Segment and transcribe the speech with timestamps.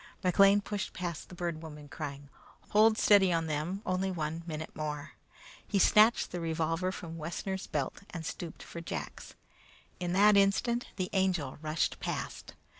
[0.23, 2.29] McLean pushed past the Bird Woman crying.
[2.69, 5.11] "Hold steady on them only one minute more!"
[5.67, 9.35] He snatched the revolver from Wessner's belt, and stooped for Jack's.
[10.01, 12.55] At that instant the Angel rushed past.